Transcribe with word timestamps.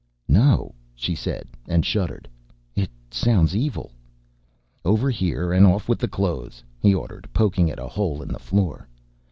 "No," 0.27 0.73
she 0.95 1.13
said, 1.13 1.47
and 1.67 1.85
shuddered. 1.85 2.27
"It 2.75 2.89
sounds 3.11 3.55
evil." 3.55 3.91
"Over 4.83 5.11
here 5.11 5.53
and 5.53 5.63
off 5.63 5.87
with 5.87 5.99
the 5.99 6.07
clothes," 6.07 6.63
he 6.79 6.91
ordered, 6.91 7.29
poking 7.33 7.69
at 7.69 7.77
a 7.77 7.85
hole 7.87 8.23
in 8.23 8.29
the 8.29 8.39
floor. 8.39 8.87